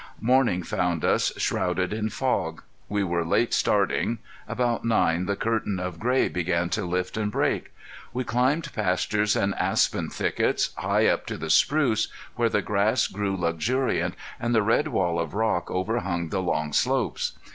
Morning 0.19 0.63
found 0.63 1.05
us 1.05 1.31
shrouded 1.37 1.93
in 1.93 2.09
fog. 2.09 2.63
We 2.89 3.03
were 3.03 3.23
late 3.23 3.53
starting. 3.53 4.17
About 4.47 4.83
nine 4.83 5.27
the 5.27 5.35
curtain 5.35 5.79
of 5.79 5.99
gray 5.99 6.27
began 6.27 6.69
to 6.71 6.85
lift 6.87 7.17
and 7.17 7.31
break. 7.31 7.71
We 8.11 8.23
climbed 8.23 8.73
pastures 8.73 9.35
and 9.35 9.53
aspen 9.59 10.09
thickets, 10.09 10.71
high 10.77 11.05
up 11.05 11.27
to 11.27 11.37
the 11.37 11.51
spruce, 11.51 12.07
where 12.35 12.49
the 12.49 12.63
grass 12.63 13.05
grew 13.05 13.37
luxuriant, 13.37 14.15
and 14.39 14.55
the 14.55 14.63
red 14.63 14.87
wall 14.87 15.19
of 15.19 15.35
rock 15.35 15.69
overhung 15.69 16.29
the 16.29 16.41
long 16.41 16.73
slopes. 16.73 17.33